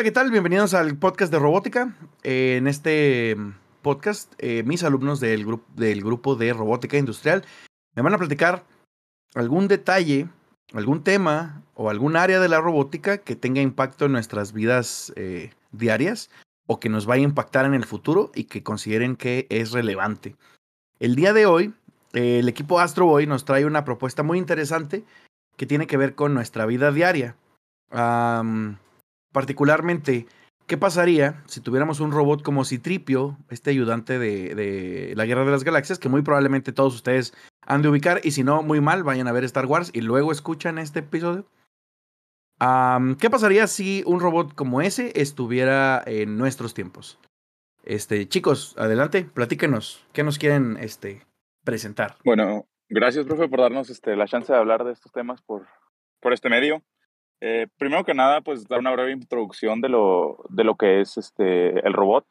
[0.00, 0.30] Hola, ¿qué tal?
[0.30, 1.94] Bienvenidos al podcast de robótica.
[2.22, 3.36] Eh, en este
[3.82, 7.44] podcast, eh, mis alumnos del, grupo de robótica industrial
[7.94, 8.64] me van a platicar
[9.34, 10.26] algún detalle,
[10.72, 15.50] algún tema o algún área de la robótica que tenga impacto en nuestras vidas eh,
[15.70, 16.30] diarias
[16.66, 20.34] o que nos vaya a impactar en el futuro y que consideren que es relevante.
[20.98, 21.74] El día de hoy,
[22.14, 25.04] el equipo Astro Boy nos trae una propuesta muy interesante
[25.58, 27.36] que tiene que ver con nuestra vida diaria.
[29.32, 30.26] Particularmente,
[30.66, 35.64] ¿qué pasaría si tuviéramos un robot como Citripio, este ayudante de, la Guerra de las
[35.64, 37.34] Galaxias, que muy probablemente todos ustedes
[37.66, 40.32] han de ubicar, y si no, muy mal, vayan a ver Star Wars y luego
[40.32, 41.46] escuchan este episodio?
[43.18, 47.18] ¿Qué pasaría si un robot como ese estuviera en nuestros tiempos?
[47.84, 51.22] Este, chicos, adelante, platíquenos, ¿qué nos quieren este,
[51.64, 52.16] presentar?
[52.24, 55.66] Bueno, gracias, profe, por darnos este, la chance de hablar de estos temas por,
[56.20, 56.82] por este medio.
[57.40, 61.16] Eh, primero que nada, pues dar una breve introducción de lo, de lo que es
[61.16, 62.26] este, el robot.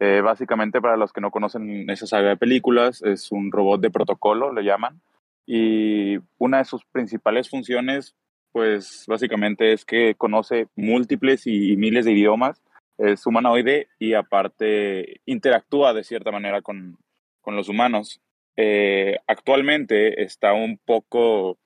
[0.00, 3.90] Eh, básicamente, para los que no conocen esa saga de películas, es un robot de
[3.90, 5.00] protocolo, le llaman.
[5.46, 8.16] Y una de sus principales funciones,
[8.50, 12.62] pues básicamente es que conoce múltiples y, miles de idiomas,
[12.98, 16.96] es humanoide y aparte interactúa de cierta manera con,
[17.40, 18.20] con los humanos.
[18.56, 21.58] Eh, actualmente está un poco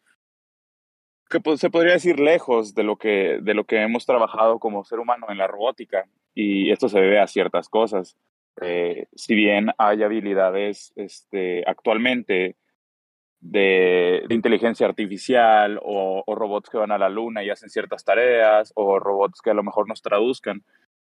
[1.28, 4.98] que se podría decir lejos de lo, que, de lo que hemos trabajado como ser
[4.98, 6.06] humano en la robótica.
[6.34, 8.16] Y esto se debe a ciertas cosas.
[8.60, 12.56] Eh, si bien hay habilidades este, actualmente
[13.40, 18.98] de, inteligencia artificial o, robots que van a la luna y hacen ciertas tareas o
[18.98, 20.64] robots que a lo mejor nos traduzcan,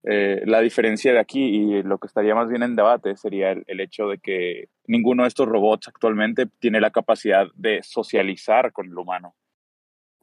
[0.05, 3.63] eh, la diferencia de aquí y lo que estaría más bien en debate sería el,
[3.67, 8.87] el, hecho de que ninguno de estos robots actualmente tiene la capacidad de socializar con
[8.87, 9.33] el humano.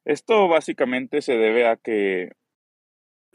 [0.05, 2.33] Esto básicamente se debe a que,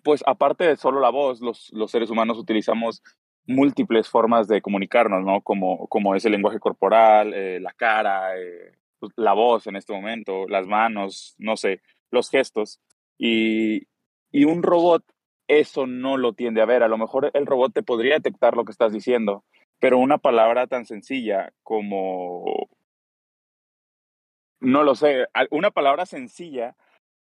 [0.03, 3.01] pues aparte de solo la voz, los, los seres humanos utilizamos
[3.47, 5.41] múltiples formas de comunicarnos, ¿no?
[5.41, 9.93] Como, como es el lenguaje corporal, eh, la cara, eh, pues, la voz en este
[9.93, 11.81] momento, las manos, no sé,
[12.11, 12.79] los gestos.
[13.17, 13.87] Y,
[14.31, 15.03] y un robot
[15.47, 16.83] eso no lo tiende a ver.
[16.83, 19.43] A lo mejor el robot te podría detectar lo que estás diciendo,
[19.79, 22.69] pero una palabra tan sencilla como
[24.65, 25.25] no lo sé.
[25.51, 26.75] Una palabra sencilla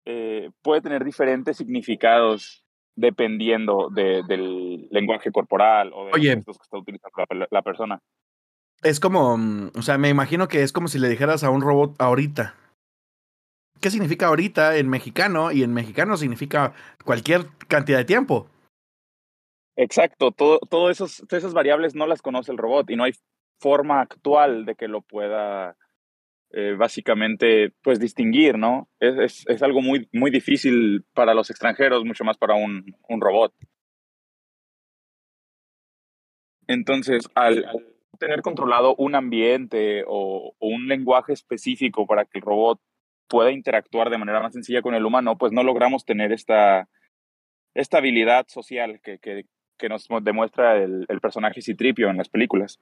[0.05, 2.63] eh, puede tener diferentes significados
[2.95, 7.99] dependiendo del lenguaje corporal o de Oye, los que está utilizando la, persona.
[8.81, 11.61] Es como, mm, o sea, me imagino que es como si le dijeras a un
[11.61, 12.55] robot ahorita.
[13.81, 15.51] ¿Qué significa ahorita en mexicano?
[15.51, 16.73] Y en mexicano significa
[17.03, 18.47] cualquier cantidad de tiempo.
[19.75, 23.11] Exacto, todo, todo esos, todas esas variables no las conoce el robot y no hay
[23.59, 25.75] forma actual de que lo pueda
[26.57, 28.87] eh, básicamente, pues distinguir, ¿no?
[29.01, 33.53] Es, es, algo muy, muy difícil para los extranjeros, mucho más para un, un robot.
[36.65, 37.65] Entonces, al,
[38.19, 42.79] tener controlado un ambiente o, un lenguaje específico para que el robot
[43.27, 46.87] pueda interactuar de manera más sencilla con el humano, pues no logramos tener esta,
[47.73, 49.43] esta habilidad social que, que,
[49.77, 52.79] que nos demuestra el, el personaje Citripio en las películas.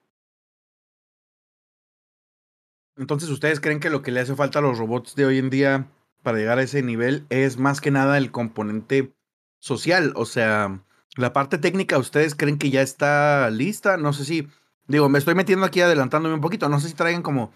[2.97, 5.49] Entonces, ¿ustedes creen que lo que le hace falta a los robots de hoy en
[5.49, 5.87] día
[6.21, 9.13] para llegar a ese nivel es más que nada el componente
[9.59, 10.13] social?
[10.15, 10.83] O sea,
[11.15, 13.97] la parte técnica, ¿ustedes creen que ya está lista?
[13.97, 14.47] No sé si,
[14.87, 17.51] digo, me estoy metiendo aquí adelantándome un poquito, no sé si traigan como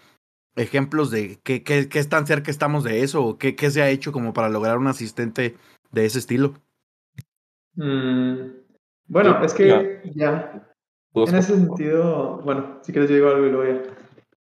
[0.56, 3.90] ejemplos de qué, qué, qué tan cerca estamos de eso o qué, qué, se ha
[3.90, 5.56] hecho como para lograr un asistente
[5.92, 6.54] de ese estilo.
[7.76, 8.50] Mm,
[9.06, 10.68] bueno, es que ya,
[11.14, 13.97] en ese sentido, bueno, si quieres yo digo algo y luego ya.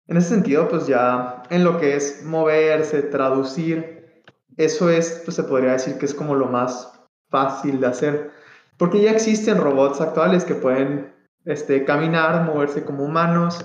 [0.07, 4.23] En ese sentido, pues ya en lo que es moverse, traducir,
[4.57, 6.93] eso es, pues se podría decir que es como lo más
[7.31, 8.31] fácil de hacer,
[8.77, 11.13] porque ya existen robots actuales que pueden
[11.45, 13.65] este, caminar, moverse como humanos,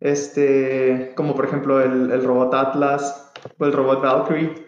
[0.00, 4.66] este, como por ejemplo el, el robot Atlas o el robot Valkyrie.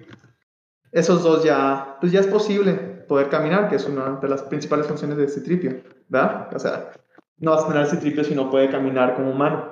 [0.92, 2.74] Esos dos ya, pues ya es posible
[3.08, 6.48] poder caminar, que es una de las principales funciones de Citripio, ¿verdad?
[6.54, 6.92] O sea,
[7.38, 9.71] no vas a tener Citripio si no puede caminar como humano.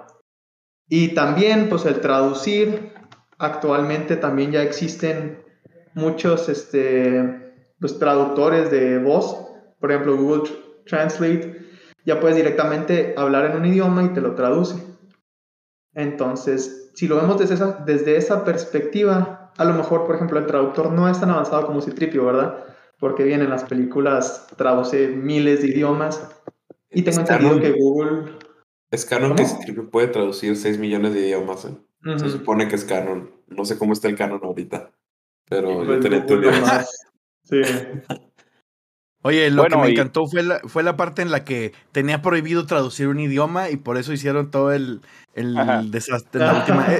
[0.93, 2.93] Y también, pues el traducir,
[3.39, 5.41] actualmente también ya existen
[5.95, 9.37] muchos este, pues, traductores de voz,
[9.79, 10.51] por ejemplo Google
[10.87, 11.65] Translate,
[12.05, 14.75] ya puedes directamente hablar en un idioma y te lo traduce.
[15.95, 20.47] Entonces, si lo vemos desde esa, desde esa perspectiva, a lo mejor, por ejemplo, el
[20.47, 22.65] traductor no es tan avanzado como Citripio, ¿verdad?
[22.99, 26.29] Porque bien, en las películas traduce miles de idiomas
[26.91, 28.40] y tengo entendido que Google...
[28.91, 31.65] Es canon que puede traducir 6 millones de idiomas.
[31.65, 31.77] ¿eh?
[32.19, 33.31] Se supone que es canon.
[33.47, 34.91] No sé cómo está el canon ahorita,
[35.49, 36.53] pero yo tenía entendido.
[37.45, 37.61] Sí.
[39.23, 42.65] Oye, lo que me encantó fue la, fue la parte en la que tenía prohibido
[42.65, 45.03] traducir un idioma y por eso hicieron todo el,
[45.35, 46.41] el desastre.
[46.41, 46.87] La última.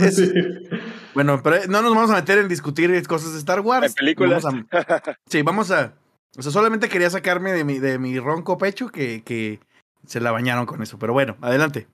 [1.13, 3.89] Bueno, pero no nos vamos a meter en discutir cosas de Star Wars.
[3.89, 4.45] En películas.
[5.27, 5.95] sí, vamos a.
[6.39, 9.59] O sea, solamente quería sacarme de mi, de mi ronco pecho que, que
[10.07, 10.99] se la bañaron con eso.
[10.99, 11.87] Pero bueno, adelante.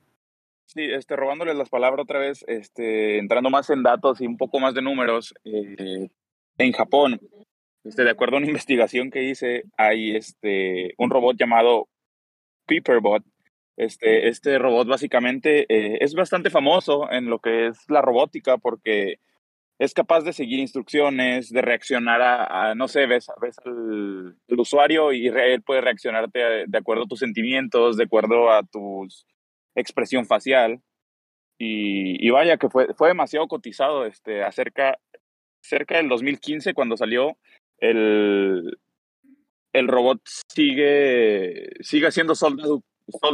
[0.65, 4.59] Sí, este, robándoles las palabras otra vez, este, entrando más en datos y un poco
[4.59, 5.33] más de números.
[5.45, 6.09] Eh,
[6.57, 7.19] en Japón,
[7.83, 11.87] este, de acuerdo a una investigación que hice, hay este, un robot llamado
[12.65, 13.23] Peeperbot.
[13.77, 19.19] Este, este robot básicamente eh, es bastante famoso en lo que es la robótica porque
[19.79, 25.27] es capaz de seguir instrucciones, de reaccionar a, no sé, ves, ves al, usuario y
[25.27, 29.07] él puede reaccionarte de acuerdo a tus sentimientos, de acuerdo a tu
[29.75, 30.81] expresión facial.
[31.59, 34.99] Y, y, vaya que fue, fue demasiado cotizado este, acerca,
[35.61, 37.35] cerca del 2015 cuando salió
[37.79, 38.77] el,
[39.73, 42.81] el robot sigue, sigue siendo sold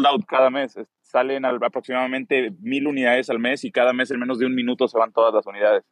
[0.06, 0.76] out, cada mes.
[1.02, 4.98] Salen aproximadamente mil unidades al mes y cada mes en menos de un minuto se
[4.98, 5.84] van todas las unidades.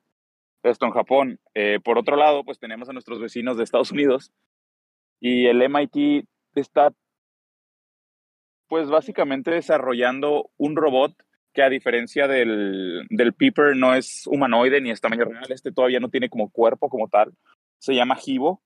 [0.63, 1.39] Esto en Japón.
[1.53, 4.31] Eh, por otro lado, pues tenemos a nuestros vecinos de Estados Unidos
[5.19, 6.25] y el MIT
[6.55, 6.93] está
[8.67, 11.13] pues básicamente desarrollando un robot
[11.53, 15.99] que a diferencia del, del Peeper no es humanoide ni es tamaño real, este todavía
[15.99, 17.33] no tiene como cuerpo como tal,
[17.79, 18.61] se llama Hivo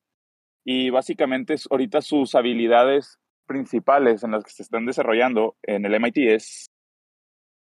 [0.63, 6.17] y básicamente ahorita sus habilidades principales en las que se están desarrollando en el MIT
[6.17, 6.71] es,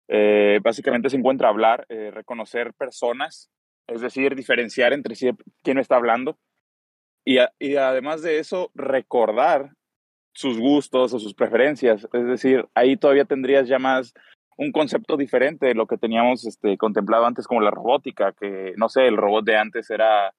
[0.07, 3.49] eh, básicamente se encuentra hablar, eh, reconocer personas,
[3.87, 5.29] es decir, diferenciar entre sí
[5.61, 6.37] quién está hablando
[7.25, 7.37] y,
[7.75, 9.71] además de eso recordar
[10.33, 14.13] sus gustos o sus preferencias, es decir, ahí todavía tendrías ya más
[14.57, 18.89] un concepto diferente de lo que teníamos este, contemplado antes como la robótica, que no
[18.89, 20.33] sé, el robot de antes era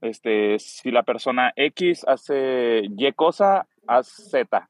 [0.00, 4.68] este, si la persona X hace Y cosa, haz Z.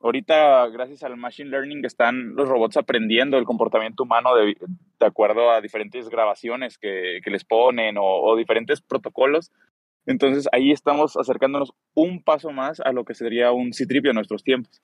[0.00, 4.56] Ahorita, gracias al Machine Learning, están los robots aprendiendo el comportamiento humano de,
[5.00, 9.50] de acuerdo a diferentes grabaciones que, que les ponen o, diferentes protocolos.
[10.06, 14.44] Entonces, ahí estamos acercándonos un paso más a lo que sería un citripio en nuestros
[14.44, 14.80] tiempos.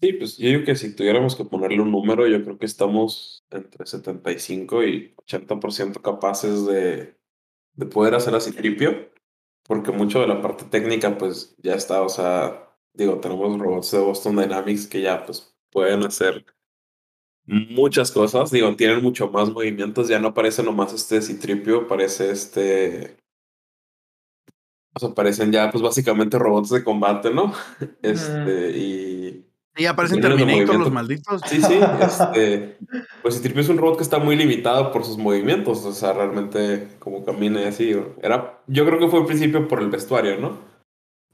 [0.00, 3.44] Sí, pues yo digo que si tuviéramos que ponerle un número, yo creo que estamos
[3.50, 7.16] entre 75 y 80% capaces de,
[7.74, 9.10] de poder hacer así tripio,
[9.64, 13.98] porque mucho de la parte técnica pues ya está, o sea, digo, tenemos robots de
[13.98, 16.44] Boston Dynamics que ya pues pueden hacer
[17.44, 23.16] muchas cosas, digo, tienen mucho más movimientos, ya no parece nomás este citripio, parece este...
[24.94, 27.52] O sea, parecen ya pues básicamente robots de combate, ¿no?
[28.02, 31.40] Este, y y aparecen Terminator los malditos.
[31.46, 31.78] Sí, sí.
[32.00, 32.78] Este,
[33.22, 35.84] pues Citripio es un robot que está muy limitado por sus movimientos.
[35.84, 37.96] O sea, realmente como camina así.
[38.20, 40.58] Era, yo creo que fue al principio por el vestuario, ¿no?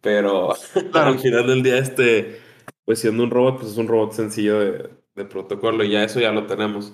[0.05, 0.55] Pero
[0.93, 2.41] al final del día, este,
[2.85, 5.83] pues siendo un robot, pues es un robot sencillo de, de protocolo.
[5.83, 6.93] Y ya eso ya lo tenemos.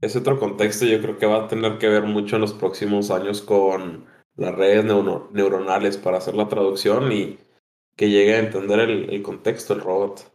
[0.00, 3.10] Ese otro contexto yo creo que va a tener que ver mucho en los próximos
[3.10, 7.38] años con las redes neuronales para hacer la traducción y
[7.96, 10.32] que llegue a entender el, el contexto del robot.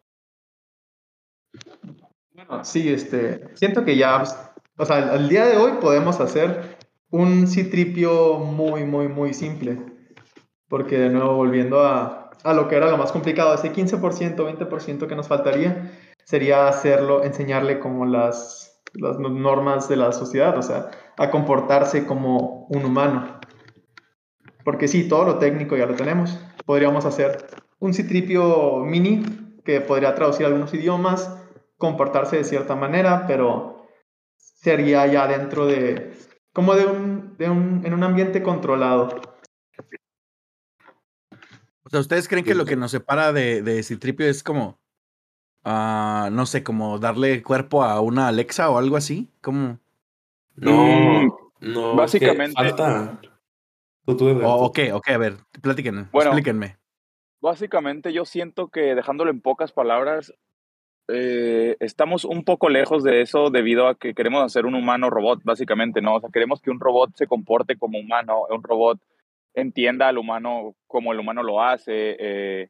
[2.33, 4.23] Bueno, sí, este, siento que ya,
[4.77, 6.77] o sea, al día de hoy podemos hacer
[7.09, 9.94] un citripio muy, muy, muy simple.
[10.67, 15.07] Porque de nuevo, volviendo a, a lo que era lo más complicado, ese 15%, 20%
[15.07, 15.91] que nos faltaría,
[16.23, 22.67] sería hacerlo, enseñarle como las, las normas de la sociedad, o sea, a comportarse como
[22.69, 23.39] un humano.
[24.63, 26.39] Porque sí, todo lo técnico ya lo tenemos.
[26.65, 27.45] Podríamos hacer
[27.79, 29.23] un citripio mini
[29.63, 31.37] que podría traducir algunos idiomas,
[31.77, 33.87] comportarse de cierta manera, pero
[34.37, 36.13] sería ya dentro de,
[36.53, 39.09] como de un, de un, en un ambiente controlado.
[41.85, 44.79] O sea, ¿ustedes creen que lo que nos separa de, de Citripio es como,
[45.65, 49.29] uh, no sé, como darle cuerpo a una Alexa o algo así?
[49.41, 49.77] ¿Cómo?
[50.55, 51.95] No, mm, no.
[51.95, 52.55] Básicamente.
[52.55, 53.19] Falta.
[54.07, 56.77] Oh, ok, ok, a ver, platíquenme, bueno, explíquenme.
[57.41, 60.33] Básicamente yo siento que dejándolo en pocas palabras,
[61.07, 65.41] eh, estamos un poco lejos de eso debido a que queremos hacer un humano robot,
[65.43, 66.15] básicamente, ¿no?
[66.15, 68.99] O sea, queremos que un robot se comporte como humano, un robot
[69.55, 72.15] entienda al humano como el humano lo hace.
[72.19, 72.69] Eh,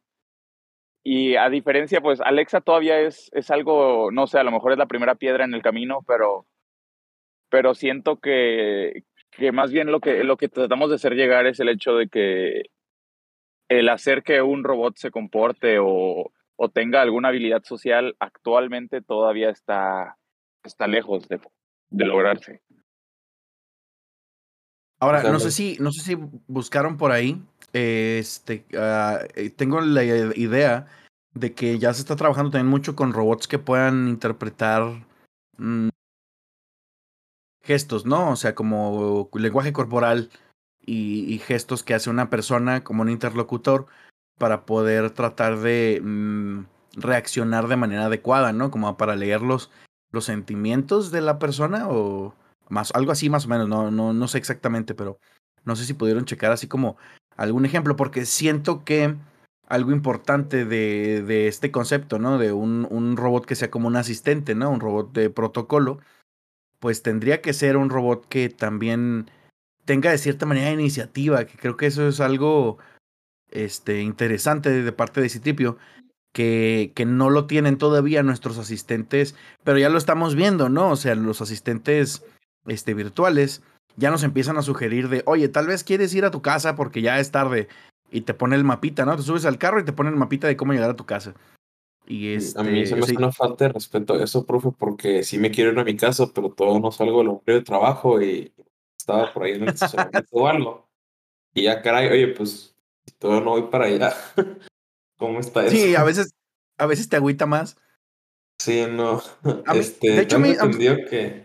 [1.03, 4.77] y a diferencia, pues Alexa todavía es, es algo, no sé, a lo mejor es
[4.77, 6.47] la primera piedra en el camino, pero,
[7.49, 11.59] pero siento que, que más bien lo que, lo que tratamos de hacer llegar es
[11.59, 12.63] el hecho de que
[13.69, 19.49] el hacer que un robot se comporte o, o tenga alguna habilidad social actualmente todavía
[19.49, 20.17] está,
[20.63, 21.39] está lejos de,
[21.89, 22.61] de lograrse.
[24.99, 26.15] Ahora, no sé si, no sé si
[26.47, 27.41] buscaron por ahí.
[27.73, 30.87] Este, ah, eh, tengo la idea
[31.33, 35.05] de que ya se está trabajando también mucho con robots que puedan interpretar
[35.57, 35.89] mm,
[37.61, 38.31] gestos, ¿no?
[38.31, 40.29] O sea, como lenguaje corporal
[40.85, 43.87] y, gestos que hace una persona como un interlocutor
[44.37, 48.71] para poder tratar de mm, reaccionar de manera adecuada, ¿no?
[48.71, 49.71] Como para leer los,
[50.11, 52.33] los sentimientos de la persona o
[52.69, 55.19] más, algo así más o menos, no, no, no sé exactamente, pero
[55.63, 56.97] no sé si pudieron checar así como
[57.35, 59.15] algún ejemplo, porque siento que
[59.67, 62.37] algo importante de, de este concepto, ¿no?
[62.37, 64.69] De un, un, robot que sea como un asistente, ¿no?
[64.69, 65.99] Un robot de protocolo,
[66.79, 69.29] pues tendría que ser un robot que también
[69.85, 72.77] tenga de cierta manera iniciativa, que creo que eso es algo
[73.51, 75.77] este, interesante de parte de Citripio,
[76.31, 80.91] que, que no lo tienen todavía nuestros asistentes, pero ya lo estamos viendo, ¿no?
[80.91, 82.23] O sea, los asistentes
[82.67, 83.61] este, virtuales
[83.97, 87.01] ya nos empiezan a sugerir de, oye, tal vez quieres ir a tu casa porque
[87.01, 87.67] ya es tarde
[88.11, 89.15] y te pone el mapita, ¿no?
[89.15, 91.33] Te subes al carro y te pone el mapita de cómo llegar a tu casa.
[92.07, 95.23] Y este, a mí se me hace una falta de respeto a eso, profe, porque
[95.23, 98.21] sí me quiero ir a mi casa, pero todo no salgo del horario de trabajo
[98.21, 98.53] y
[98.97, 100.87] estaba por ahí en el estacionamiento o algo.
[101.53, 102.75] Y ya, caray, oye, pues
[103.17, 104.13] todo no voy para allá.
[105.17, 105.75] ¿Cómo está eso?
[105.75, 106.33] Sí, a veces,
[106.77, 107.77] a veces te agüita más.
[108.59, 109.21] Sí, no.
[109.73, 111.44] este, de hecho, me entendido que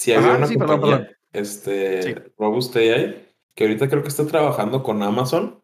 [0.00, 5.62] si había una compañía, este, Robust AI, que ahorita creo que está trabajando con Amazon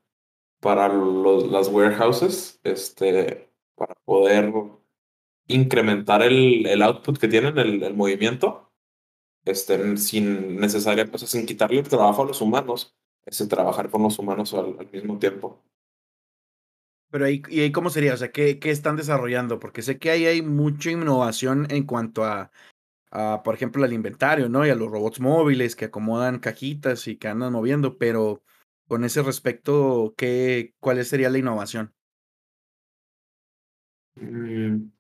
[0.61, 4.52] para los, las warehouses, este, para poder
[5.47, 8.71] incrementar el, el output que tienen, el, el movimiento,
[9.47, 14.19] este, sin necesaria, pues, sin quitarle el trabajo a los humanos, es trabajar con los
[14.19, 15.64] humanos al, al mismo tiempo.
[17.11, 18.12] Pero ahí, ¿y ahí cómo sería?
[18.12, 19.59] O sea, ¿qué, ¿qué, están desarrollando?
[19.59, 22.50] Porque sé que ahí hay mucha innovación en cuanto a
[23.44, 24.66] por ejemplo, al inventario, ¿no?
[24.66, 28.42] Y a los robots móviles que acomodan cajitas y que andan moviendo, pero
[28.88, 31.94] con ese respecto, ¿qué, ¿cuál sería la innovación?
[34.16, 34.90] Mm,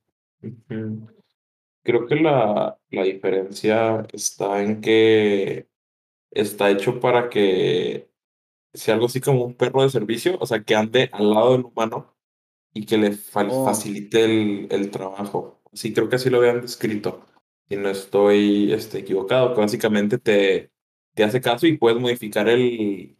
[1.82, 5.68] Creo que la, la diferencia está en que
[6.30, 8.10] está hecho para que
[8.74, 11.64] sea algo así como un perro de servicio, o sea, que ande al lado del
[11.64, 12.16] humano
[12.72, 13.64] y que le oh.
[13.64, 15.62] facilite el, el trabajo.
[15.72, 17.24] Sí, creo que así lo habían descrito
[17.68, 20.70] si no estoy este, equivocado, que básicamente te,
[21.14, 23.16] te hace caso y puedes modificar el,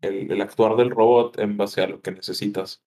[0.00, 2.82] el, el, actuar del robot en base a lo que necesitas.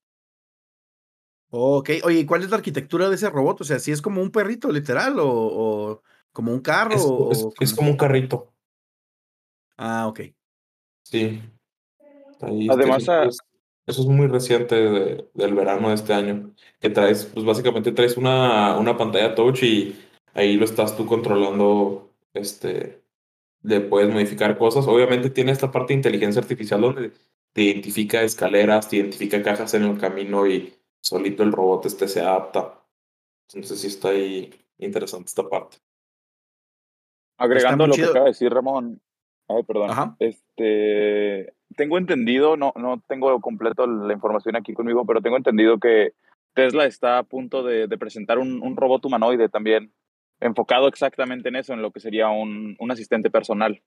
[1.50, 3.62] Ok, oye, ¿y cuál es la arquitectura de ese robot?
[3.62, 6.94] O sea, si es como un perrito literal o, o como un carro.
[6.94, 8.54] Es, o, es, es, como un carrito.
[9.78, 10.22] Ah, ok.
[11.04, 11.42] Sí.
[12.42, 16.54] Ahí Además, a, eso es muy reciente de, del verano de este año.
[16.82, 19.96] Que traes, pues básicamente traes una, una pantalla touch y
[20.34, 23.02] ahí lo estás tú controlando, este,
[23.64, 24.88] le puedes modificar cosas.
[24.88, 27.12] Obviamente tiene esta parte de inteligencia artificial donde
[27.54, 32.22] te identifica escaleras, te identifica cajas en el camino y solito el robot este se
[32.22, 32.80] adapta.
[33.48, 35.78] Entonces sí está ahí interesante esta parte.
[37.38, 39.00] Agregando lo que acaba de decir Ramón,
[39.48, 45.38] ay, perdón, este, tengo entendido, no, no tengo completo la información aquí conmigo, pero tengo
[45.38, 46.14] entendido que
[46.54, 49.94] Tesla está a punto de, de presentar un, un, robot humanoide también
[50.40, 53.82] enfocado exactamente en eso, en lo que sería un, un asistente personal.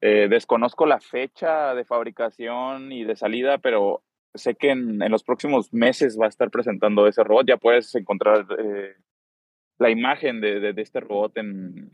[0.00, 4.02] Eh, desconozco la fecha de fabricación y de salida, pero
[4.34, 7.46] sé que en, en, los próximos meses va a estar presentando ese robot.
[7.46, 8.96] Ya puedes encontrar eh,
[9.78, 11.90] la imagen de, de, de, este robot en,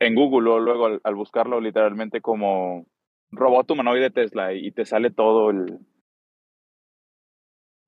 [0.00, 2.86] en Google o luego al, al, buscarlo literalmente como
[3.30, 5.78] robot humanoide Tesla y te sale todo el...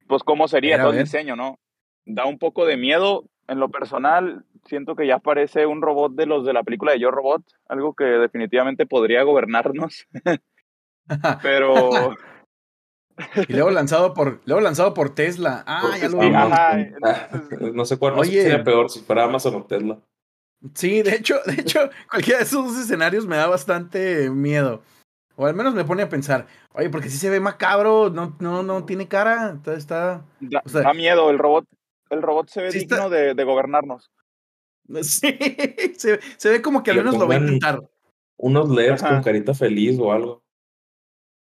[0.06, 1.58] Pues cómo sería todo el diseño, ¿no?
[2.04, 3.24] Da un poco de miedo.
[3.50, 7.00] En lo personal, siento que ya parece un robot de los de la película de
[7.00, 10.06] Yo Robot, algo que definitivamente podría gobernarnos.
[11.42, 12.14] Pero
[13.48, 15.64] y luego lanzado por luego lanzado por Tesla.
[15.66, 16.30] Ah, ya lo vi.
[17.72, 19.98] no sé cuál Oye, sería peor si fuera Amazon o Tesla.
[20.74, 24.82] Sí, de hecho, de hecho, cualquiera de esos dos escenarios me da bastante miedo.
[25.36, 28.62] O al menos me pone a pensar, oye, porque si se ve macabro, no, no,
[28.62, 30.22] no tiene cara, está.
[30.64, 31.64] O sea, da miedo el robot.
[32.10, 33.08] El robot se ve sí digno está...
[33.08, 34.10] de, de, gobernarnos.
[35.02, 35.38] Sí,
[35.96, 37.80] se, se, ve como que al menos lo va a intentar.
[38.36, 40.42] Unos LEDs con carita feliz o algo.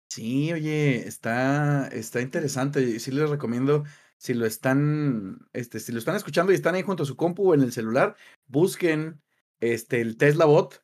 [0.09, 2.99] Sí, oye, está, está interesante.
[2.99, 3.85] Sí les recomiendo,
[4.16, 7.50] si lo están, este, si lo están escuchando y están ahí junto a su compu
[7.50, 8.16] o en el celular,
[8.49, 9.23] busquen
[9.61, 10.83] este, el Tesla Bot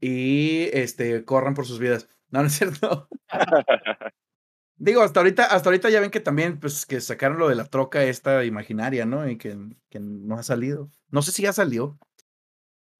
[0.00, 2.08] y este, corran por sus vidas.
[2.28, 3.08] No, no es cierto.
[4.82, 7.66] Digo, hasta ahorita, hasta ahorita ya ven que también, pues, que sacaron lo de la
[7.66, 9.28] troca esta imaginaria, ¿no?
[9.28, 9.54] Y que,
[9.90, 10.88] que no ha salido.
[11.10, 11.98] No sé si ya salió.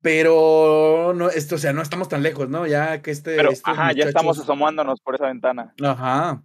[0.02, 2.66] Pero no, esto, o sea, no estamos tan lejos, ¿no?
[2.66, 3.34] Ya que este.
[3.34, 5.74] Pero, ajá, ya estamos asomándonos por esa ventana.
[5.82, 6.44] Ajá.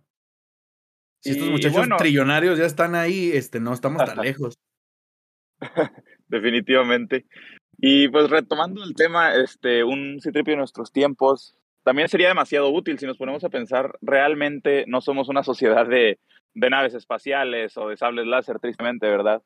[1.20, 4.58] Si estos muchachos trillonarios ya están ahí, este, no estamos tan lejos.
[6.30, 7.26] Definitivamente.
[7.78, 12.98] Y pues retomando el tema, este, un citripio de nuestros tiempos, también sería demasiado útil
[12.98, 16.18] si nos ponemos a pensar, realmente no somos una sociedad de,
[16.56, 19.44] de naves espaciales o de sables láser, tristemente, ¿verdad?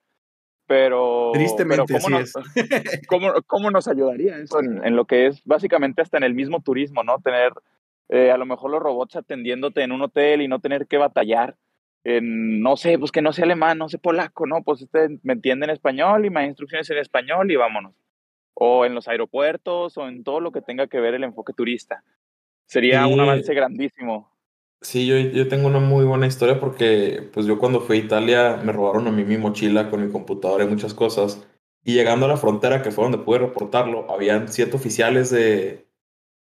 [0.66, 2.34] Pero, tristemente, ¿cómo, nos,
[3.08, 7.04] ¿cómo, ¿cómo, nos ayudaría eso en, lo que es básicamente hasta en el mismo turismo,
[7.04, 7.20] ¿no?
[7.20, 7.52] Tener
[8.08, 11.58] eh, a lo mejor los robots atendiéndote en un hotel y no tener que batallar
[12.06, 14.64] en, no sé, pues que no sé alemán, no sé polaco, ¿no?
[14.64, 17.96] Pues usted me entiende en español y me da instrucciones en español y vámonos.
[18.54, 22.04] O en los aeropuertos o en todo lo que tenga que ver el enfoque turista.
[22.70, 24.32] Sería un avance grandísimo.
[24.82, 28.62] Sí, yo, yo tengo una muy buena historia porque pues yo cuando fui a Italia
[28.64, 31.48] me robaron a mí mi mochila con mi computadora y muchas cosas.
[31.84, 35.88] Y llegando a la frontera, que fue donde pude reportarlo, habían siete oficiales de,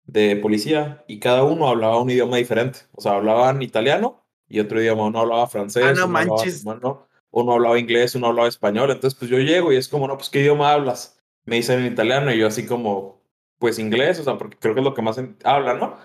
[0.06, 2.80] de policía y cada uno hablaba un idioma diferente.
[2.94, 5.08] O sea, hablaban italiano y otro idioma.
[5.08, 6.66] Uno hablaba francés, ah, no uno, manches.
[6.66, 8.92] Hablaba, uno hablaba inglés, uno hablaba español.
[8.92, 11.22] Entonces, pues yo llego y es como, no, pues, ¿qué idioma hablas?
[11.44, 13.23] Me dicen en italiano y yo así como,
[13.64, 15.96] pues inglés, o sea, porque creo que es lo que más hablan, ¿no?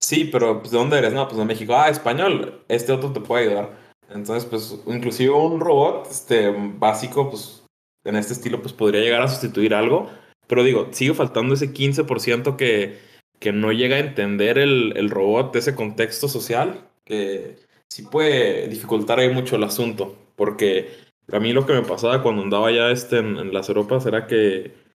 [0.00, 1.12] Sí, pero pues, ¿de dónde eres?
[1.12, 1.74] No, pues de México.
[1.74, 2.62] Ah, español.
[2.68, 3.76] Este otro te puede ayudar.
[4.08, 7.64] Entonces, pues, inclusive un robot este, básico, pues,
[8.04, 10.08] en este estilo, pues podría llegar a sustituir algo.
[10.46, 13.00] Pero digo, sigue faltando ese 15% que,
[13.40, 17.56] que no llega a entender el, el robot de ese contexto social, que
[17.88, 20.14] sí puede dificultar ahí mucho el asunto.
[20.36, 20.92] Porque
[21.32, 24.28] a mí lo que me pasaba cuando andaba ya este en, en las Europas era
[24.28, 24.86] que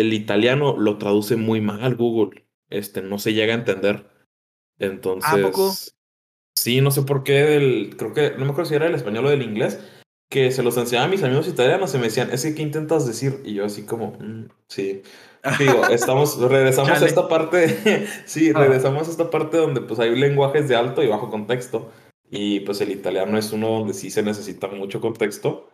[0.00, 4.06] el italiano lo traduce muy mal Google este, no se llega a entender.
[4.78, 5.30] Entonces.
[5.32, 5.72] ¿A poco?
[6.54, 9.30] Sí, no sé por qué creo que, no me acuerdo si era el español o
[9.30, 9.78] del inglés,
[10.30, 13.06] que se los enseñaba a mis amigos italianos y me decían, es que ¿qué intentas
[13.06, 13.42] decir?
[13.44, 15.02] Y yo así como, mm, sí.
[15.58, 20.68] Digo, estamos, regresamos a esta parte, sí, regresamos a esta parte donde pues hay lenguajes
[20.68, 21.92] de alto y bajo contexto.
[22.28, 25.68] Y pues el italiano es uno donde sí se necesita mucho contexto,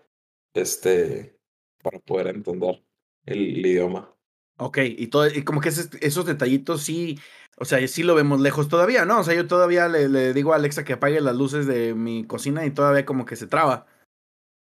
[0.53, 1.39] este,
[1.83, 2.83] para poder entender
[3.27, 4.15] el idioma.
[4.59, 7.19] Ok, y, todo, y como que esos, detallitos sí,
[7.57, 9.21] o sea, sí lo vemos lejos todavía, ¿no?
[9.21, 12.65] O sea, yo todavía le, digo a Alexa que apague las luces de mi cocina
[12.65, 13.87] y todavía como que se traba.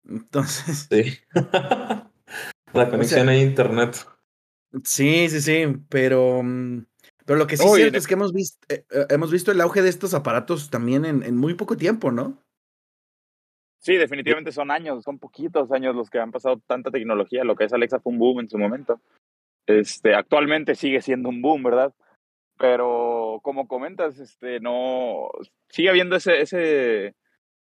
[0.07, 0.87] Entonces.
[0.89, 1.17] Sí.
[2.73, 4.05] La conexión a internet.
[4.83, 6.41] Sí, sí, sí, pero.
[6.43, 6.85] Mm,
[7.25, 9.59] pero lo que sí es cierto es que hemos visto, eh, eh, hemos visto el
[9.59, 12.41] auge de estos aparatos también en, en muy poco tiempo, ¿no?
[13.87, 17.45] Sí, definitivamente son años, son poquitos años los que han pasado tanta tecnología.
[17.45, 18.99] Lo que es Alexa fue un boom en su momento.
[19.65, 21.93] Este, actualmente sigue siendo un boom, ¿verdad?
[22.57, 25.29] Pero como comentas, este, no,
[25.69, 27.15] sigue habiendo ese, ese,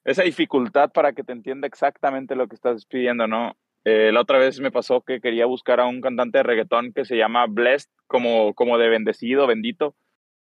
[0.03, 3.55] esa dificultad para que te entienda exactamente lo que estás pidiendo, ¿no?
[3.85, 7.05] Eh, la otra vez me pasó que quería buscar a un cantante de reggaetón que
[7.05, 9.95] se llama Blessed, como, como de bendecido, bendito,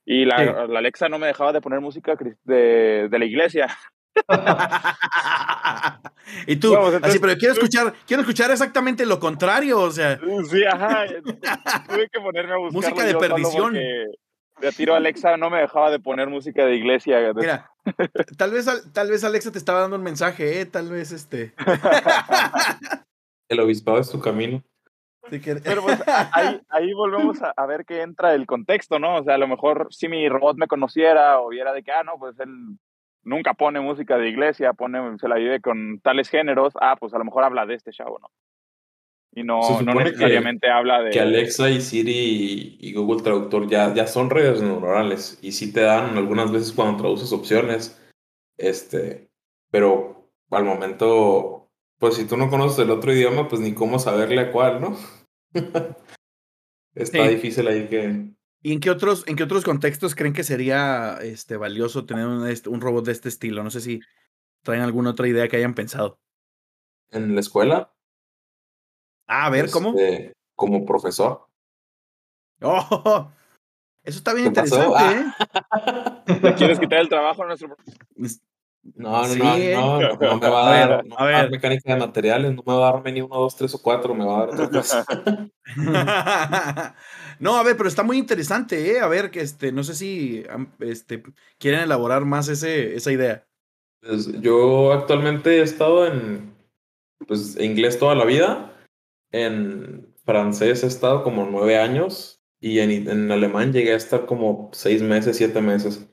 [0.06, 3.68] y la, la Alexa no me dejaba de poner música de, de la iglesia.
[6.48, 10.20] y tú, así, pero quiero escuchar, quiero escuchar exactamente lo contrario, o sea.
[10.50, 11.06] Sí, ajá.
[11.88, 12.74] Tuve que ponerme a buscar.
[12.74, 13.74] Música de perdición.
[13.74, 17.32] De tiro Alexa no me dejaba de poner música de iglesia.
[17.36, 17.72] Mira,
[18.38, 20.66] tal vez, tal vez Alexa te estaba dando un mensaje, ¿eh?
[20.66, 21.54] Tal vez este.
[23.50, 24.64] El obispado es tu camino.
[25.30, 26.02] Pero pues,
[26.32, 29.18] ahí, ahí volvemos a, a, ver que entra el contexto, ¿no?
[29.18, 32.04] O sea, a lo mejor si mi robot me conociera o viera de que, ah,
[32.04, 32.50] no, pues él
[33.28, 37.18] nunca pone música de iglesia, pone, se la vive con tales géneros, ah, pues a
[37.18, 38.32] lo mejor habla de este chavo, ¿no?
[39.34, 41.12] Y no, no necesariamente habla de...
[41.12, 45.82] Que Alexa y Siri y, Google Traductor ya, ya son redes neuronales y sí te
[45.82, 48.02] dan algunas veces cuando traduces opciones,
[48.58, 49.30] este,
[49.70, 54.42] pero al momento, pues si tú no conoces el otro idioma, pues ni cómo saberle
[54.42, 54.98] a cuál, ¿no?
[56.96, 61.20] Está difícil ahí que, ¿Y en qué otros, en qué otros contextos creen que sería
[61.22, 63.64] este, valioso tener un, un robot de este estilo?
[63.64, 64.00] No sé si
[64.64, 66.20] traen alguna otra idea que hayan pensado.
[67.12, 67.94] ¿En la escuela?
[69.28, 69.90] Ah, a ver, ¿cómo?
[69.90, 71.48] Este, como profesor.
[72.62, 73.32] Oh,
[74.04, 75.26] eso está bien interesante, ¿eh?
[76.58, 77.76] ¿Quieres quitar el trabajo a nuestro
[78.96, 81.52] No, no, no, no, no, me va a, dar, a ver.
[81.52, 84.26] mecánica de materiales, no me va a darme ni uno, dos, tres o cuatro, me
[84.26, 85.06] va a dar otra cosa.
[87.40, 89.00] no, a ver, pero está muy interesante, ¿eh?
[89.00, 90.44] A ver, que este, no sé si
[90.80, 91.24] este,
[91.58, 93.46] quieren elaborar más ese, esa idea.
[94.02, 96.54] Pues yo actualmente he estado en
[97.28, 98.74] pues, inglés toda la vida.
[99.32, 104.70] En francés he estado como nueve años y en, en alemán llegué a estar como
[104.74, 106.08] seis meses, siete meses.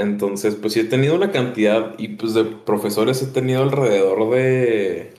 [0.00, 5.14] Entonces, pues sí he tenido una cantidad y pues de profesores he tenido alrededor de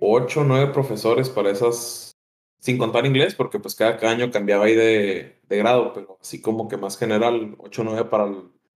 [0.00, 2.12] ocho o nueve profesores para esas,
[2.58, 6.68] sin contar inglés, porque pues cada, año cambiaba ahí de, de, grado, pero así como
[6.68, 8.26] que más general, ocho o nueve para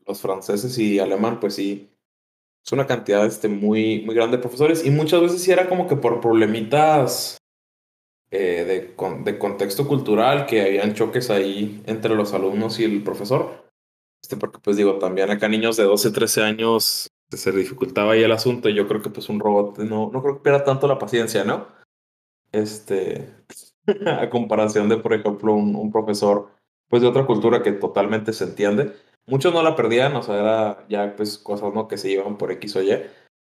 [0.06, 1.90] los franceses y alemán, pues sí,
[2.64, 4.84] es una cantidad este, muy, muy grande de profesores.
[4.84, 7.38] Y muchas veces sí era como que por problemitas
[8.30, 13.69] eh, de, de contexto cultural, que habían choques ahí entre los alumnos y el profesor
[14.22, 18.32] este, porque pues digo, también acá niños de 12, 13 años se dificultaba ahí el
[18.32, 20.98] asunto y yo creo que pues un robot no, no creo que pierda tanto la
[20.98, 21.68] paciencia, ¿no?
[22.52, 23.34] Este,
[24.06, 26.50] a comparación de, por ejemplo, un, un, profesor
[26.88, 28.92] pues de otra cultura que totalmente se entiende.
[29.26, 31.86] Muchos no la perdían, o sea, era ya pues cosas, ¿no?
[31.86, 33.00] Que se llevan por X o Y,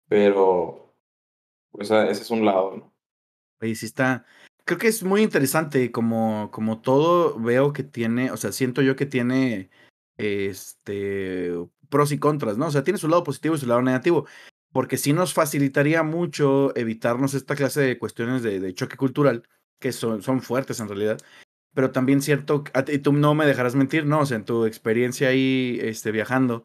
[0.08, 0.94] pero
[1.70, 2.92] pues ese es un lado, ¿no?
[3.60, 4.24] Oye, sí está,
[4.64, 8.96] creo que es muy interesante como, como todo veo que tiene, o sea, siento yo
[8.96, 9.70] que tiene
[10.18, 11.52] este,
[11.88, 12.66] pros y contras, ¿no?
[12.66, 14.26] O sea, tiene su lado positivo y su lado negativo,
[14.72, 20.22] porque sí nos facilitaría mucho evitarnos esta clase de cuestiones de, choque cultural, que son,
[20.22, 21.18] son fuertes en realidad,
[21.74, 24.20] pero también cierto, y tú no me dejarás mentir, ¿no?
[24.20, 26.64] O sea, en tu experiencia ahí este, viajando,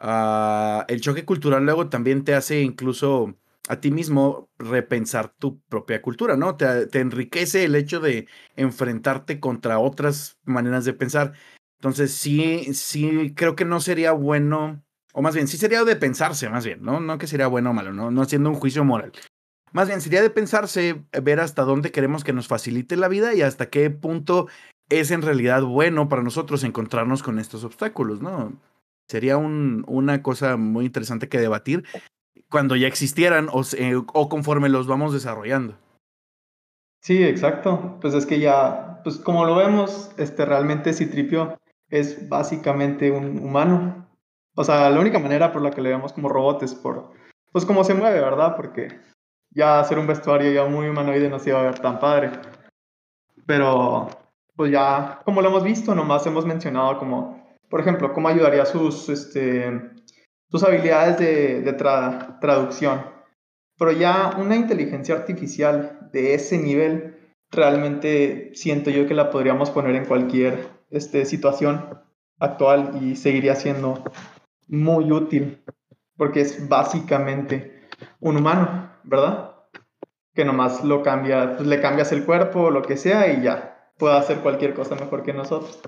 [0.00, 3.34] uh, el choque cultural luego también te hace incluso
[3.68, 6.56] a ti mismo repensar tu propia cultura, ¿no?
[6.56, 11.32] Te, te enriquece el hecho de enfrentarte contra otras maneras de pensar
[11.78, 16.48] entonces, sí, sí, creo que no sería bueno, o más bien, sí sería de pensarse,
[16.48, 17.00] más bien, ¿no?
[17.00, 19.12] No que sería bueno o malo, no, no haciendo un juicio moral.
[19.72, 23.34] Más bien, sería de pensarse, eh, ver hasta dónde queremos que nos facilite la vida
[23.34, 24.48] y hasta qué punto
[24.88, 28.52] es en realidad bueno para nosotros encontrarnos con estos obstáculos, ¿no?
[29.08, 31.84] Sería un, una cosa muy interesante que debatir
[32.48, 33.62] cuando ya existieran o,
[34.12, 35.76] o conforme los vamos desarrollando.
[37.02, 37.98] Sí, exacto.
[38.00, 41.58] Pues es que ya, pues como lo vemos, este realmente Citripio
[41.90, 44.08] es básicamente un humano.
[44.54, 47.12] O sea, la única manera por la que le vemos como robot es por,
[47.52, 48.56] pues cómo se mueve, ¿verdad?
[48.56, 48.88] Porque
[49.50, 52.30] ya hacer un vestuario ya muy humanoide no se iba a ver tan padre.
[53.46, 54.08] Pero,
[54.56, 59.08] pues ya, como lo hemos visto, nomás hemos mencionado como, por ejemplo, cómo ayudaría sus,
[59.08, 59.92] este,
[60.50, 63.02] sus habilidades de, de traducción.
[63.78, 67.16] Pero ya una inteligencia artificial de ese nivel,
[67.50, 72.00] realmente siento yo que la podríamos poner en cualquier este, situación
[72.38, 74.02] actual y seguiría siendo
[74.68, 75.62] muy útil
[76.16, 77.88] porque es básicamente
[78.20, 79.54] un humano, ¿verdad?
[80.34, 84.16] Que nomás lo cambia, pues le cambias el cuerpo lo que sea y ya puede
[84.16, 85.80] hacer cualquier cosa mejor que nosotros.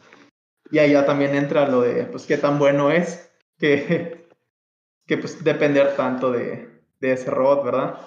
[0.70, 4.28] Y ahí ya también entra lo de, pues, qué tan bueno es que,
[5.06, 7.98] que pues, depender tanto de, de ese robot, ¿verdad?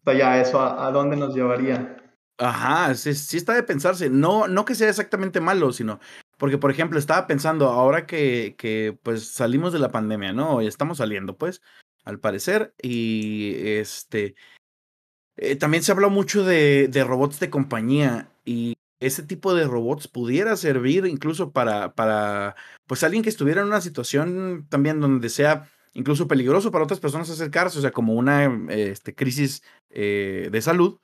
[0.00, 1.96] O sea, ya eso, ¿a, a dónde nos llevaría?
[2.42, 4.08] Ajá, sí, está de pensarse.
[4.08, 6.00] No, no que sea exactamente malo, sino
[6.38, 10.62] porque, por ejemplo, estaba pensando ahora que, que pues salimos de la pandemia, ¿no?
[10.62, 11.60] Y estamos saliendo, pues,
[12.02, 12.74] al parecer.
[12.80, 14.36] Y este
[15.36, 18.30] eh, también se habló mucho de, de, robots de compañía.
[18.46, 23.66] Y ese tipo de robots pudiera servir incluso para, para pues alguien que estuviera en
[23.66, 28.66] una situación también donde sea incluso peligroso para otras personas acercarse, o sea, como una
[28.70, 31.00] este, crisis eh, de salud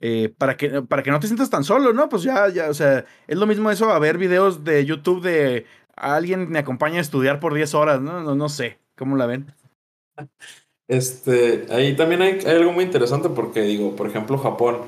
[0.00, 2.08] eh, para, que, para que no te sientas tan solo, ¿no?
[2.08, 5.66] Pues ya, ya, o sea, es lo mismo eso a ver videos de YouTube de
[5.96, 8.20] alguien me acompaña a estudiar por 10 horas, ¿no?
[8.20, 9.54] No, no sé, ¿cómo la ven?
[10.88, 14.82] Este, ahí también hay, algo muy interesante porque digo, por ejemplo, Japón,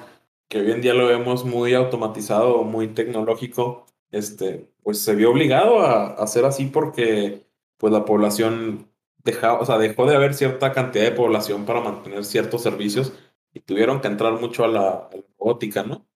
[0.48, 5.80] que hoy en día lo vemos muy automatizado, muy tecnológico, este, pues se vio obligado
[5.80, 7.46] a, hacer así porque
[7.78, 8.88] pues la población
[9.24, 13.12] dejó, o sea, dejó de haber cierta cantidad de población para mantener ciertos servicios
[13.56, 16.06] y tuvieron que entrar mucho a la, robótica, ¿no?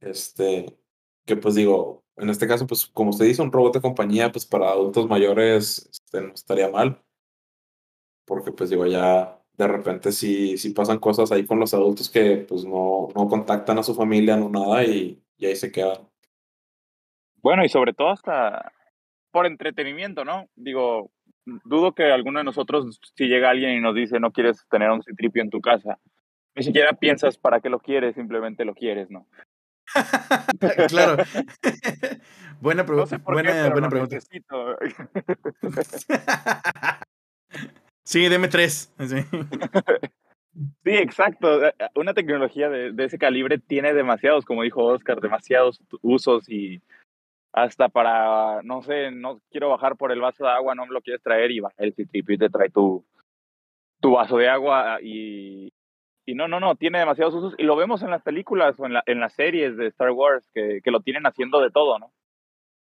[0.00, 0.78] Este,
[1.24, 4.44] que pues digo, en este caso, pues como usted dice, un robot de compañía, pues
[4.44, 7.02] para adultos mayores este, no estaría mal,
[8.26, 12.36] porque pues digo, ya de repente sí, sí pasan cosas ahí con los adultos que
[12.46, 16.06] pues no, no contactan a su familia, no nada, y, y ahí se quedan.
[17.36, 18.72] Bueno, y sobre todo hasta
[19.30, 20.50] por entretenimiento, ¿no?
[20.54, 21.10] Digo,
[21.64, 25.02] dudo que alguno de nosotros, si llega alguien y nos dice no quieres tener un
[25.02, 25.98] citripio en tu casa,
[26.58, 29.28] ni siquiera piensas para qué lo quieres, simplemente lo quieres, ¿no?
[30.88, 31.22] claro.
[32.60, 34.18] buena, pregunta buena, buena pregunta.
[38.04, 38.92] sí, deme tres.
[38.98, 39.24] Sí.
[40.84, 41.60] exacto.
[41.94, 46.82] Una tecnología de, de, ese calibre tiene demasiados, como dijo Oscar, demasiados usos y
[47.52, 51.00] hasta para, no sé, no quiero bajar por el vaso de agua, no me lo
[51.00, 53.06] quieres traer y va el y te trae tu,
[54.00, 55.72] tu vaso de agua y,
[56.28, 58.92] y no, no, no, tiene demasiados usos y lo vemos en las películas o en,
[58.92, 62.12] la, las series de Star Wars que, que lo tienen haciendo de todo, ¿no?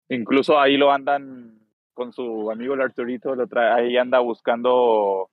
[0.10, 1.60] Incluso ahí lo andan
[1.94, 5.30] con su amigo el Arturito, lo trae, ahí anda buscando,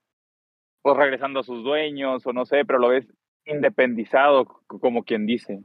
[0.83, 3.11] pues regresando a sus dueños o no sé, pero lo ves
[3.45, 5.63] independizado, como quien dice,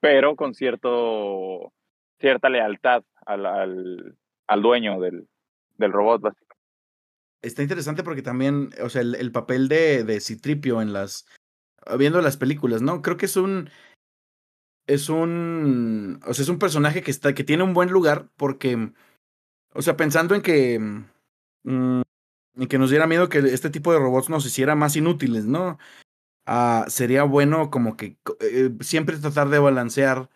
[0.00, 1.72] pero con cierto
[2.20, 5.26] cierta lealtad al, al, al dueño del,
[5.78, 6.45] del robot, básicamente.
[7.46, 11.26] Está interesante porque también, o sea, el, el papel de, de Citripio en las.
[11.98, 13.02] viendo las películas, ¿no?
[13.02, 13.70] Creo que es un.
[14.86, 16.20] Es un.
[16.26, 17.34] O sea, es un personaje que está.
[17.34, 18.28] que tiene un buen lugar.
[18.36, 18.92] Porque.
[19.74, 20.78] O sea, pensando en que.
[21.62, 22.02] Mm,
[22.56, 25.78] en que nos diera miedo que este tipo de robots nos hiciera más inútiles, ¿no?
[26.46, 30.30] Ah, sería bueno como que eh, siempre tratar de balancear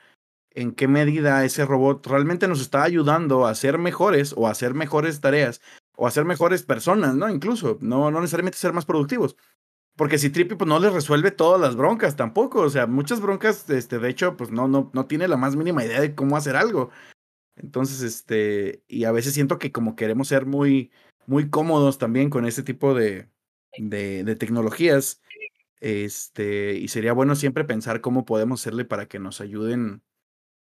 [0.52, 4.74] en qué medida ese robot realmente nos está ayudando a ser mejores o a hacer
[4.74, 5.60] mejores tareas
[5.96, 7.28] o a ser mejores personas, ¿no?
[7.28, 9.36] Incluso, no, no necesariamente ser más productivos.
[9.96, 12.60] Porque si Trippy pues, no les resuelve todas las broncas tampoco.
[12.60, 15.84] O sea, muchas broncas, este, de hecho, pues no, no, no tiene la más mínima
[15.84, 16.90] idea de cómo hacer algo.
[17.56, 20.92] Entonces, este, y a veces siento que como queremos ser muy,
[21.26, 23.28] muy cómodos también con este tipo de,
[23.78, 25.20] de, de tecnologías,
[25.80, 30.02] este, y sería bueno siempre pensar cómo podemos hacerle para que nos ayuden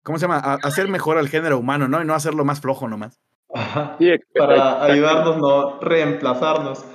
[0.06, 0.38] ¿cómo se llama?
[0.38, 2.02] A, hacer mejor al género humano, ¿no?
[2.02, 3.20] Y no hacerlo más flojo nomás.
[3.56, 3.98] Ajá.
[4.34, 6.86] para ayudarnos, no reemplazarnos.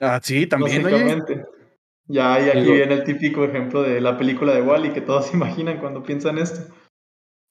[0.00, 0.82] Ah, sí, también.
[0.82, 1.46] Básicamente.
[2.06, 5.78] Ya, y aquí viene el típico ejemplo de la película de Wally que todos imaginan
[5.78, 6.74] cuando piensan esto.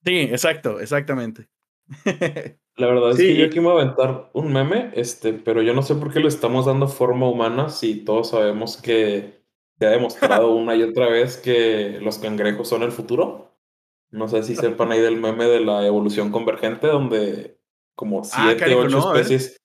[0.06, 1.48] Sí, exacto, exactamente.
[2.76, 5.74] La verdad es que yo aquí me voy a aventar un meme, este, pero yo
[5.74, 9.44] no sé por qué le estamos dando forma humana si todos sabemos que
[9.78, 13.56] se ha demostrado una y otra vez que los cangrejos son el futuro.
[14.12, 17.58] No sé si sepan ahí del meme de la evolución convergente, donde
[17.96, 19.58] como ah, siete, ocho especies.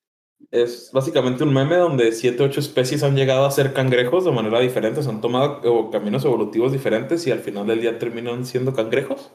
[0.50, 4.60] Es básicamente un meme donde siete, ocho especies han llegado a ser cangrejos de manera
[4.60, 9.32] diferente, se han tomado caminos evolutivos diferentes y al final del día terminan siendo cangrejos.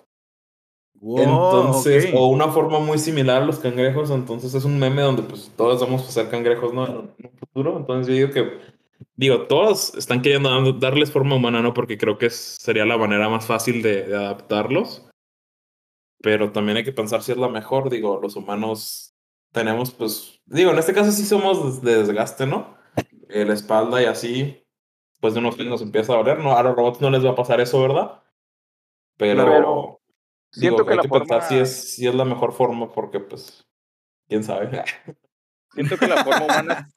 [1.02, 5.52] entonces, o una forma muy similar a los cangrejos, entonces es un meme donde pues
[5.56, 6.88] todos vamos a ser cangrejos ¿no?
[6.88, 7.78] en un futuro.
[7.78, 8.74] Entonces yo digo que
[9.16, 11.74] digo, todos están queriendo darles forma humana, ¿no?
[11.74, 15.08] Porque creo que sería la manera más fácil de, adaptarlos.
[16.24, 17.90] Pero también hay que pensar si es la mejor.
[17.90, 19.14] Digo, los humanos
[19.52, 22.82] tenemos, pues, digo, en este caso sí somos de desgaste, ¿no?
[23.28, 24.64] la espalda y así,
[25.20, 26.56] pues de unos nos empieza a doler, ¿no?
[26.56, 28.22] A los robots no les va a pasar eso, ¿verdad?
[29.18, 30.00] Pero,
[30.52, 33.68] siento que hay que pensar si es, si es la mejor forma, porque, pues,
[34.28, 34.70] quién sabe.
[35.72, 36.90] Siento que la forma humana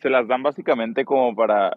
[0.00, 1.76] se las dan básicamente como para...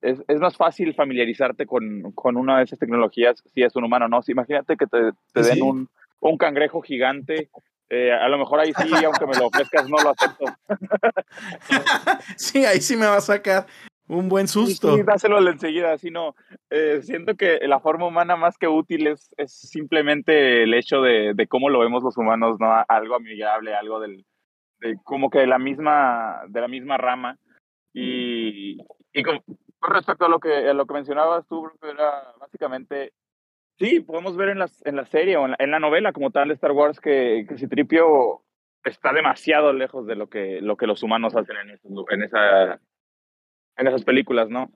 [0.00, 4.06] Es, es más fácil familiarizarte con, con, una de esas tecnologías si es un humano,
[4.06, 4.22] ¿no?
[4.22, 7.50] Si imagínate que te, te den un, un cangrejo gigante
[7.90, 10.44] eh, a lo mejor ahí sí, aunque me lo ofrezcas, no lo acepto.
[12.36, 13.66] sí, ahí sí me va a sacar
[14.08, 14.94] un buen susto.
[14.94, 16.34] Sí, dáselo enseguida, así no.
[16.68, 21.32] Eh, siento que la forma humana más que útil es, es simplemente el hecho de,
[21.34, 22.68] de, cómo lo vemos los humanos, ¿no?
[22.88, 24.26] Algo amigable, algo del,
[24.80, 27.38] de como que de la misma, de la misma rama.
[27.94, 28.78] Y,
[29.14, 29.40] y con,
[29.80, 33.12] respecto a lo que, a lo que mencionabas tú, era básicamente,
[33.78, 36.54] sí, podemos ver en, las, en la serie o en la, novela como tal de
[36.54, 38.42] Star Wars que, que Citripio
[38.84, 42.80] está demasiado lejos de lo que, lo que los humanos hacen en, en, esa,
[43.76, 44.70] en esas películas, ¿no?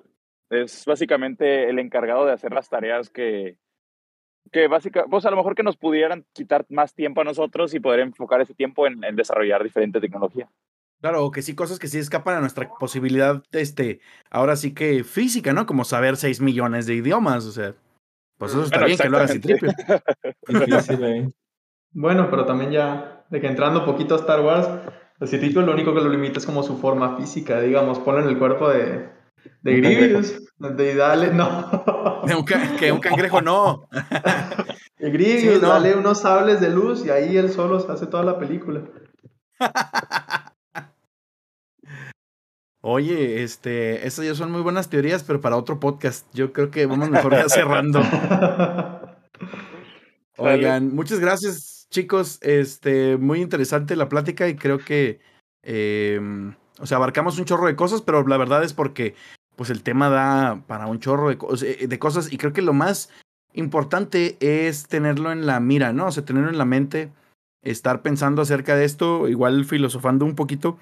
[0.50, 3.56] Es básicamente el encargado de hacer las tareas que,
[4.50, 7.80] que básicamente, pues a lo mejor que nos pudieran quitar más tiempo a nosotros y
[7.80, 10.48] poder enfocar ese tiempo en, desarrollar diferente tecnología.
[11.00, 15.52] Claro, que sí, cosas que sí escapan a nuestra posibilidad, este, ahora sí que física,
[15.52, 15.66] ¿no?
[15.66, 17.74] Como saber 6 millones de idiomas, o sea,
[18.42, 19.72] pues eso está bien que lo hagas triple.
[20.48, 21.31] ¿eh?
[21.92, 24.68] Bueno, pero también ya, de que entrando un poquito a Star Wars,
[25.20, 28.26] el Citripio lo único que lo limita es como su forma física, digamos, ponlo en
[28.26, 29.11] el cuerpo de,
[29.61, 31.70] de Grievous, de dale, no.
[32.26, 33.88] De un que un cangrejo no.
[34.98, 38.40] De Grievous, dale unos sables de luz y ahí él solo se hace toda la
[38.40, 38.83] película.
[42.85, 46.27] Oye, este, esas ya son muy buenas teorías, pero para otro podcast.
[46.35, 48.03] Yo creo que vamos mejor ya cerrando.
[50.37, 52.40] Oigan, muchas gracias, chicos.
[52.42, 55.21] Este, muy interesante la plática y creo que,
[55.62, 59.14] em, o sea, abarcamos un chorro de cosas, pero la verdad es porque,
[59.55, 63.11] pues, el tema da para un chorro de, de cosas y creo que lo más
[63.53, 66.07] importante es tenerlo en la mira, ¿no?
[66.07, 67.12] O sea, tenerlo en la mente,
[67.62, 70.79] estar pensando acerca de esto, igual filosofando un poquito,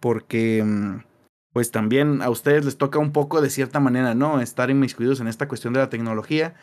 [0.00, 1.07] porque mm,
[1.52, 4.40] pues también a ustedes les toca un poco de cierta manera, ¿no?
[4.40, 6.54] Estar inmiscuidos en esta cuestión de la tecnología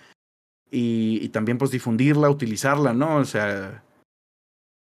[0.71, 3.17] y, también pues difundirla, utilizarla, ¿no?
[3.17, 3.83] O sea,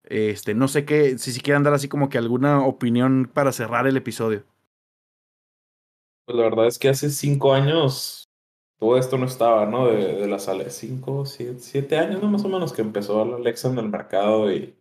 [0.04, 3.86] este, no sé qué, si si quieren dar así como que alguna opinión para cerrar
[3.86, 4.44] el episodio.
[6.26, 8.24] Pues la verdad es que hace cinco años
[8.78, 9.88] todo esto no estaba, ¿no?
[9.88, 10.38] De, de la
[10.70, 12.30] cinco, siete, siete años, ¿no?
[12.30, 14.79] Más o menos que empezó la Alexa en el mercado y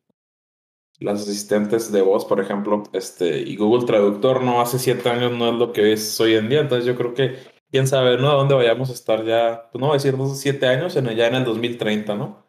[0.99, 5.49] las asistentes de voz, por ejemplo, este, y Google Traductor, no, hace siete años no
[5.49, 7.37] es lo que es hoy en día, entonces yo creo que,
[7.71, 8.29] quién sabe, ¿no?
[8.29, 11.27] A dónde vayamos a estar ya, pues no voy a decir siete años, en, ya
[11.27, 12.45] en el 2030, ¿no?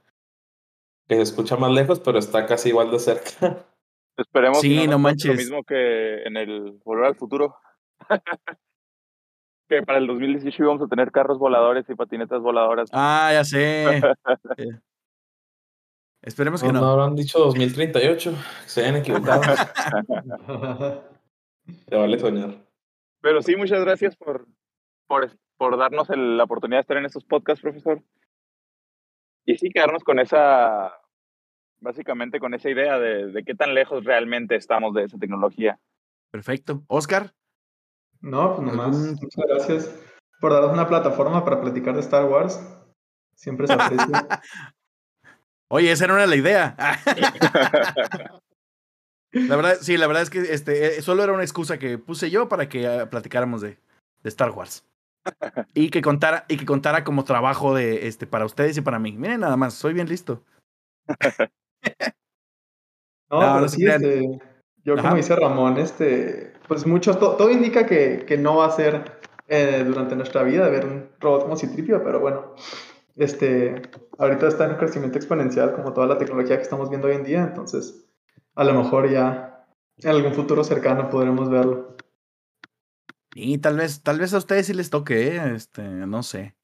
[1.09, 3.67] Que se escucha más lejos, pero está casi igual de cerca.
[4.17, 5.37] Esperemos Sí, que no pase lo manches.
[5.37, 7.57] mismo que en el Volver al Futuro.
[9.69, 12.91] que para el 2018 íbamos a tener carros voladores y patinetas voladoras.
[12.93, 14.01] Ah, ya sé.
[16.23, 16.91] Esperemos que No, no no.
[16.93, 18.31] habrán dicho 2038,
[18.63, 19.41] que se hayan equivocado.
[21.87, 22.57] Te vale soñar.
[23.23, 24.47] Pero sí, muchas gracias por,
[25.07, 28.03] por, por darnos el- la oportunidad de estar en estos podcasts, profesor.
[29.47, 30.93] Y sí, quedarnos con esa,
[31.81, 35.79] básicamente con esa idea de, de qué tan lejos realmente estamos de esa tecnología.
[36.31, 36.83] Perfecto.
[36.89, 37.33] Oscar,
[38.21, 40.01] No, pues nomás, ¿Algún- muchas gracias
[40.41, 42.61] por darnos una plataforma para platicar de Star Wars.
[43.35, 43.99] Siempre se aprecia.
[45.71, 46.77] oye, esa no era la idea.
[49.33, 52.31] La verdad, sí, la verdad es que este, eh, solo era una excusa que puse
[52.31, 53.79] yo para que ah, platicáramos de,
[54.23, 54.85] de Star Wars.
[55.75, 59.13] Y que contara, y que contara como trabajo de este para ustedes y para mí.
[59.13, 60.43] Miren nada más, soy bien listo.
[63.31, 64.41] No, No, pero sí, este,
[64.83, 65.03] yo Ajá.
[65.03, 69.21] como dice Ramón, este, pues mucho, to- todo indica que, que no va a ser
[69.47, 72.55] eh, durante nuestra vida ver un robot como Citripio, pero bueno,
[73.21, 73.83] este,
[74.19, 77.25] ahorita está en un crecimiento exponencial como toda la tecnología que estamos viendo hoy en
[77.25, 78.07] día, entonces
[78.55, 79.67] a lo mejor ya
[79.99, 81.97] en algún futuro cercano podremos verlo.
[83.35, 85.55] Y tal vez, tal vez a ustedes sí les toque, ¿eh?
[85.55, 86.57] este, no sé.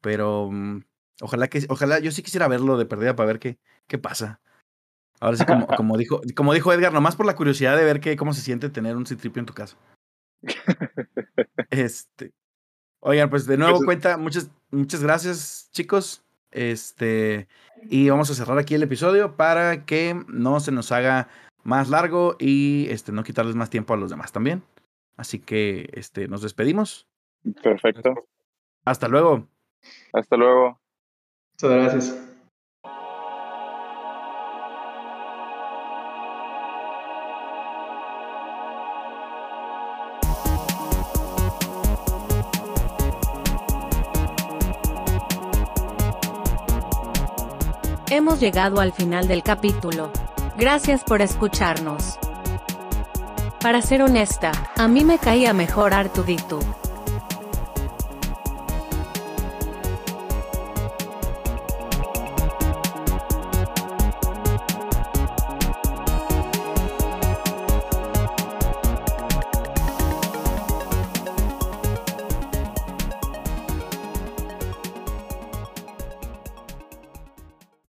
[0.00, 0.82] Pero mm,
[1.20, 4.40] ojalá que, ojalá, yo sí quisiera verlo de perdida para ver qué, qué pasa.
[5.20, 8.16] Ahora sí, como, como dijo, como dijo Edgar, nomás por la curiosidad de ver qué,
[8.16, 9.76] cómo se siente tener un citripio en tu casa.
[11.70, 12.32] Este.
[13.04, 16.22] Oigan, pues de nuevo cuenta, muchas, muchas gracias, chicos.
[16.52, 17.48] Este.
[17.90, 21.28] Y vamos a cerrar aquí el episodio para que no se nos haga
[21.64, 24.62] más largo y este, no quitarles más tiempo a los demás también.
[25.16, 27.08] Así que este, nos despedimos.
[27.60, 28.14] Perfecto.
[28.84, 29.48] Hasta luego.
[30.12, 30.80] Hasta luego.
[31.54, 32.31] Muchas gracias.
[48.22, 50.12] Hemos llegado al final del capítulo.
[50.56, 52.20] Gracias por escucharnos.
[53.60, 56.60] Para ser honesta, a mí me caía mejor Artudito.